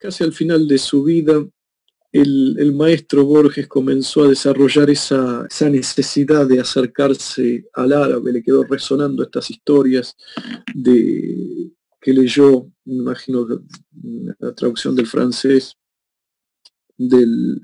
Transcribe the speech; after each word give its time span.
casi 0.00 0.24
al 0.24 0.32
final 0.32 0.66
de 0.66 0.78
su 0.78 1.04
vida, 1.04 1.46
el, 2.12 2.72
maestro 2.74 3.24
Borges 3.24 3.68
comenzó 3.68 4.24
a 4.24 4.28
desarrollar 4.28 4.90
esa, 4.90 5.46
necesidad 5.70 6.46
de 6.46 6.58
acercarse 6.58 7.66
al 7.74 7.92
árabe, 7.92 8.32
le 8.32 8.42
quedó 8.42 8.64
resonando 8.64 9.22
estas 9.22 9.50
historias 9.50 10.16
de, 10.74 11.70
que 12.00 12.12
leyó, 12.12 12.72
me 12.84 12.94
imagino 12.94 13.46
la 14.38 14.54
traducción 14.54 14.96
del 14.96 15.06
francés, 15.06 15.76
del, 16.96 17.60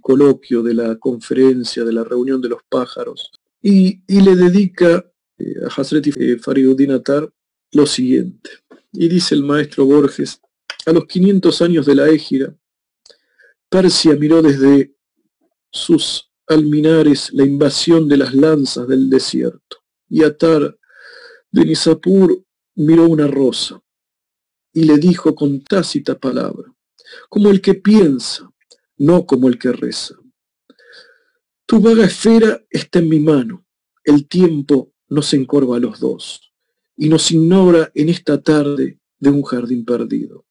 coloquio, 0.00 0.62
de 0.62 0.74
la 0.74 0.96
conferencia, 0.96 1.84
de 1.84 1.92
la 1.92 2.04
reunión 2.04 2.40
de 2.40 2.50
los 2.50 2.60
pájaros, 2.68 3.32
y, 3.60 4.00
le 4.06 4.36
dedica 4.36 5.04
eh, 5.38 5.54
a 5.64 5.80
Hasreti 5.80 6.12
Fariduddin 6.38 6.92
Atar 6.92 7.28
lo 7.72 7.84
siguiente. 7.84 8.50
Y 8.92 9.08
dice 9.08 9.34
el 9.34 9.42
maestro 9.42 9.84
Borges, 9.84 10.40
a 10.86 10.92
los 10.92 11.06
500 11.06 11.62
años 11.62 11.84
de 11.84 11.94
la 11.96 12.08
égira, 12.08 12.56
Persia 13.68 14.14
miró 14.14 14.40
desde 14.40 14.94
sus 15.70 16.30
alminares 16.46 17.32
la 17.32 17.44
invasión 17.44 18.08
de 18.08 18.16
las 18.16 18.32
lanzas 18.34 18.86
del 18.86 19.10
desierto, 19.10 19.78
y 20.08 20.22
Atar 20.22 20.78
de 21.50 21.64
Nisapur 21.64 22.44
miró 22.76 23.06
una 23.06 23.26
rosa 23.26 23.82
y 24.72 24.84
le 24.84 24.98
dijo 24.98 25.34
con 25.34 25.60
tácita 25.62 26.18
palabra, 26.18 26.72
como 27.28 27.50
el 27.50 27.60
que 27.60 27.74
piensa, 27.74 28.48
no 28.98 29.26
como 29.26 29.48
el 29.48 29.58
que 29.58 29.72
reza. 29.72 30.14
Tu 31.66 31.80
vaga 31.80 32.04
esfera 32.04 32.62
está 32.70 33.00
en 33.00 33.08
mi 33.08 33.18
mano, 33.18 33.66
el 34.04 34.28
tiempo 34.28 34.92
nos 35.08 35.34
encorva 35.34 35.76
a 35.76 35.80
los 35.80 35.98
dos 35.98 36.52
y 36.96 37.08
nos 37.08 37.30
ignora 37.32 37.90
en 37.94 38.08
esta 38.08 38.40
tarde 38.40 39.00
de 39.18 39.30
un 39.30 39.42
jardín 39.42 39.84
perdido. 39.84 40.45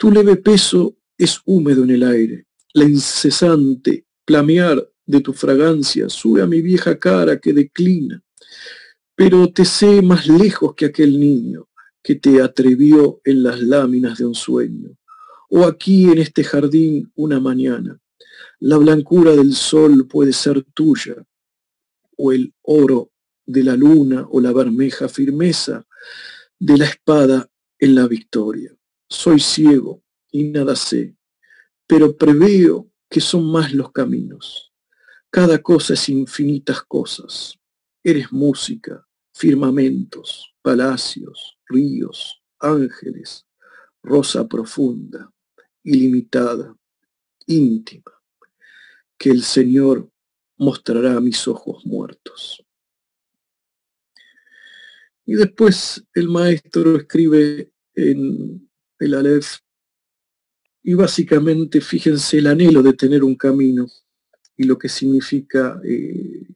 Tu 0.00 0.10
leve 0.10 0.36
peso 0.36 0.96
es 1.18 1.42
húmedo 1.44 1.84
en 1.84 1.90
el 1.90 2.02
aire. 2.04 2.46
La 2.72 2.84
incesante 2.84 4.06
plamear 4.24 4.90
de 5.04 5.20
tu 5.20 5.34
fragancia 5.34 6.08
sube 6.08 6.40
a 6.40 6.46
mi 6.46 6.62
vieja 6.62 6.98
cara 6.98 7.38
que 7.38 7.52
declina. 7.52 8.24
Pero 9.14 9.52
te 9.52 9.66
sé 9.66 10.00
más 10.00 10.26
lejos 10.26 10.74
que 10.74 10.86
aquel 10.86 11.20
niño 11.20 11.68
que 12.02 12.14
te 12.14 12.40
atrevió 12.40 13.20
en 13.24 13.42
las 13.42 13.60
láminas 13.60 14.16
de 14.16 14.24
un 14.24 14.34
sueño. 14.34 14.96
O 15.50 15.66
aquí 15.66 16.04
en 16.04 16.16
este 16.16 16.44
jardín 16.44 17.12
una 17.14 17.38
mañana. 17.38 18.00
La 18.58 18.78
blancura 18.78 19.36
del 19.36 19.52
sol 19.52 20.08
puede 20.08 20.32
ser 20.32 20.64
tuya, 20.72 21.16
o 22.16 22.32
el 22.32 22.54
oro 22.62 23.12
de 23.44 23.64
la 23.64 23.76
luna, 23.76 24.26
o 24.30 24.40
la 24.40 24.52
bermeja 24.52 25.10
firmeza 25.10 25.86
de 26.58 26.78
la 26.78 26.86
espada 26.86 27.50
en 27.78 27.94
la 27.94 28.08
victoria. 28.08 28.74
Soy 29.10 29.40
ciego, 29.40 30.02
y 30.30 30.44
nada 30.44 30.76
sé, 30.76 31.16
pero 31.86 32.16
preveo 32.16 32.88
que 33.08 33.20
son 33.20 33.50
más 33.50 33.74
los 33.74 33.90
caminos. 33.90 34.72
Cada 35.30 35.60
cosa 35.60 35.94
es 35.94 36.08
infinitas 36.08 36.82
cosas. 36.84 37.58
Eres 38.04 38.30
música, 38.30 39.04
firmamentos, 39.34 40.54
palacios, 40.62 41.58
ríos, 41.66 42.40
ángeles, 42.60 43.46
rosa 44.02 44.46
profunda, 44.46 45.30
ilimitada, 45.82 46.76
íntima, 47.46 48.12
que 49.18 49.30
el 49.30 49.42
Señor 49.42 50.08
mostrará 50.56 51.16
a 51.16 51.20
mis 51.20 51.48
ojos 51.48 51.84
muertos. 51.84 52.64
Y 55.26 55.34
después 55.34 56.04
el 56.14 56.28
maestro 56.28 56.96
escribe 56.96 57.72
en 57.94 58.69
el 59.00 59.14
Aleph 59.14 59.58
y 60.82 60.94
básicamente, 60.94 61.80
fíjense, 61.80 62.38
el 62.38 62.46
anhelo 62.46 62.82
de 62.82 62.94
tener 62.94 63.22
un 63.22 63.34
camino 63.34 63.86
y 64.56 64.64
lo 64.64 64.78
que 64.78 64.88
significa 64.88 65.80
eh, 65.84 66.46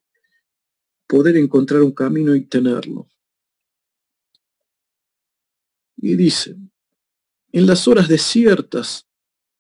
poder 1.07 1.37
encontrar 1.37 1.83
un 1.83 1.93
camino 1.93 2.35
y 2.35 2.47
tenerlo. 2.47 3.09
Y 5.97 6.17
dice, 6.17 6.57
en 7.53 7.67
las 7.67 7.87
horas 7.87 8.09
desiertas 8.09 9.07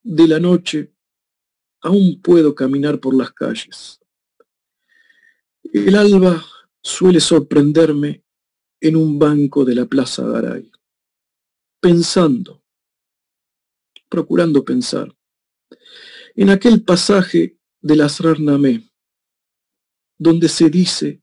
de 0.02 0.28
la 0.28 0.40
noche, 0.40 0.92
aún 1.82 2.20
puedo 2.22 2.54
caminar 2.54 3.00
por 3.00 3.14
las 3.14 3.32
calles. 3.32 4.00
El 5.62 5.94
alba 5.94 6.44
suele 6.82 7.20
sorprenderme 7.20 8.24
en 8.80 8.96
un 8.96 9.18
banco 9.18 9.64
de 9.64 9.74
la 9.74 9.86
Plaza 9.86 10.26
Garay, 10.26 10.70
pensando 11.80 12.63
procurando 14.14 14.64
pensar. 14.64 15.12
En 16.36 16.48
aquel 16.50 16.84
pasaje 16.84 17.58
del 17.80 18.00
Asrar 18.00 18.38
Namé, 18.38 18.88
donde 20.16 20.48
se 20.48 20.70
dice 20.70 21.20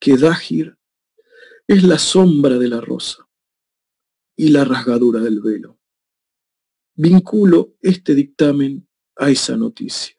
que 0.00 0.16
Dahir 0.16 0.76
es 1.68 1.84
la 1.84 1.96
sombra 1.96 2.58
de 2.58 2.66
la 2.66 2.80
rosa 2.80 3.28
y 4.34 4.48
la 4.48 4.64
rasgadura 4.64 5.20
del 5.20 5.40
velo. 5.40 5.78
Vinculo 6.96 7.76
este 7.80 8.16
dictamen 8.16 8.88
a 9.14 9.30
esa 9.30 9.56
noticia. 9.56 10.16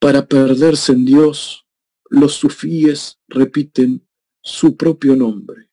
Para 0.00 0.26
perderse 0.26 0.94
en 0.94 1.04
Dios, 1.04 1.64
los 2.10 2.34
sufíes 2.34 3.20
repiten 3.28 4.04
su 4.40 4.76
propio 4.76 5.14
nombre 5.14 5.70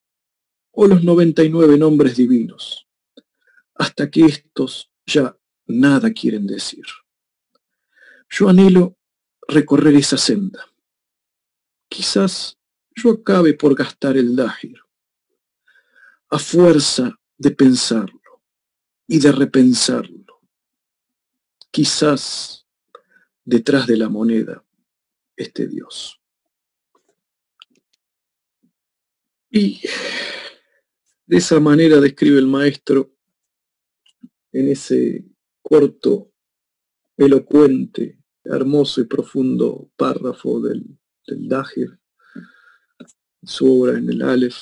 o 0.69 0.85
los 0.85 1.03
99 1.03 1.79
nombres 1.79 2.16
divinos 2.16 2.88
hasta 3.79 4.12
que 4.12 4.25
estos 4.25 4.91
ya 5.06 5.35
nada 5.66 6.12
quieren 6.12 6.45
decir. 6.45 6.84
Yo 8.29 8.50
anhelo 8.50 8.97
recorrer 9.47 9.95
esa 9.95 10.17
senda. 10.17 10.67
Quizás 11.88 12.59
yo 12.94 13.12
acabe 13.12 13.53
por 13.53 13.73
gastar 13.73 14.18
el 14.18 14.35
dahir, 14.35 14.79
a 16.29 16.38
fuerza 16.38 17.18
de 17.38 17.51
pensarlo 17.51 18.44
y 19.07 19.19
de 19.19 19.31
repensarlo. 19.31 20.41
Quizás 21.72 22.68
detrás 23.45 23.88
de 23.88 23.95
la 23.95 24.09
moneda 24.09 24.63
esté 25.38 25.68
Dios. 25.68 26.19
Y 29.50 29.81
de 31.25 31.38
esa 31.38 31.62
manera 31.62 32.01
describe 32.01 32.38
el 32.39 32.47
maestro 32.47 33.16
en 34.51 34.67
ese 34.67 35.25
corto, 35.61 36.31
elocuente, 37.17 38.19
hermoso 38.43 39.01
y 39.01 39.05
profundo 39.05 39.91
párrafo 39.95 40.61
del, 40.61 40.97
del 41.27 41.49
Su 43.43 43.81
obra 43.81 43.97
en 43.97 44.09
el 44.09 44.21
Aleph 44.21 44.57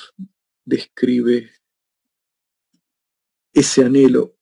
describe 0.65 1.49
ese 3.53 3.85
anhelo 3.85 4.35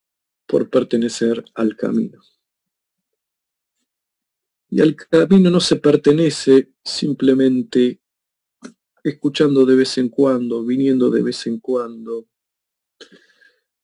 por 0.48 0.70
pertenecer 0.70 1.44
al 1.54 1.76
camino. 1.76 2.22
Y 4.70 4.82
al 4.82 4.96
camino 4.96 5.50
no 5.50 5.60
se 5.60 5.78
pertenece 5.78 6.74
simplemente 6.84 8.02
escuchando 9.04 9.66
de 9.66 9.76
vez 9.76 9.98
en 10.00 10.10
cuando, 10.10 10.66
viniendo 10.66 11.10
de 11.12 11.22
vez 11.22 11.46
en 11.48 11.60
cuando, 11.60 12.28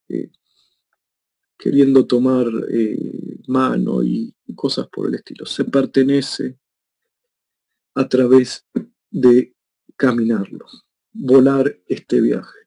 eh, 0.09 0.31
queriendo 1.61 2.07
tomar 2.07 2.47
eh, 2.71 3.37
mano 3.45 4.01
y 4.01 4.33
cosas 4.55 4.87
por 4.87 5.07
el 5.07 5.13
estilo. 5.13 5.45
Se 5.45 5.63
pertenece 5.63 6.57
a 7.93 8.09
través 8.09 8.65
de 9.11 9.53
caminarlo, 9.95 10.65
volar 11.13 11.77
este 11.85 12.19
viaje, 12.19 12.57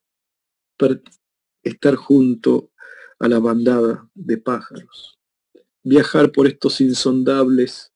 estar 1.64 1.96
junto 1.96 2.70
a 3.18 3.26
la 3.26 3.40
bandada 3.40 4.08
de 4.14 4.38
pájaros, 4.38 5.18
viajar 5.82 6.30
por 6.30 6.46
estos 6.46 6.80
insondables 6.80 7.92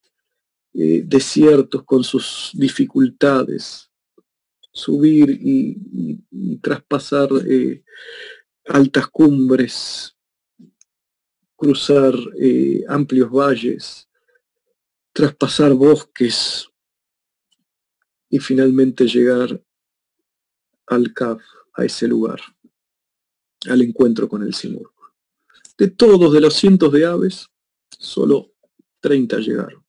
eh, 0.75 1.05
desiertos 1.07 1.85
con 1.85 2.03
sus 2.03 2.51
dificultades, 2.55 3.89
subir 4.73 5.31
y, 5.31 6.59
traspasar 6.61 7.29
eh, 7.47 7.85
altas 8.67 9.07
cumbres 9.07 10.18
cruzar 11.59 12.15
eh, 12.41 12.85
amplios 12.89 13.31
valles, 13.31 14.09
traspasar 15.13 15.75
bosques 15.75 16.71
y 18.31 18.39
finalmente 18.39 19.07
llegar 19.09 19.61
al 20.87 21.13
CAF, 21.13 21.43
a 21.75 21.85
ese 21.85 22.07
lugar, 22.07 22.41
al 23.69 23.83
encuentro 23.83 24.29
con 24.29 24.43
el 24.43 24.55
Simur. 24.55 24.93
De 25.77 25.89
todos, 25.89 26.33
de 26.33 26.41
los 26.41 26.55
cientos 26.55 26.93
de 26.93 27.05
aves, 27.05 27.49
solo 27.91 28.53
30 29.01 29.39
llegaron. 29.39 29.85